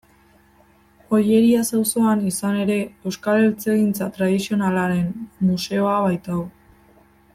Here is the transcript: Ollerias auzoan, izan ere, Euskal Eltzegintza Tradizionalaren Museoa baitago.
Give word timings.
Ollerias 1.17 1.67
auzoan, 1.79 2.23
izan 2.31 2.57
ere, 2.63 2.77
Euskal 3.11 3.43
Eltzegintza 3.43 4.09
Tradizionalaren 4.17 5.05
Museoa 5.51 6.01
baitago. 6.07 6.49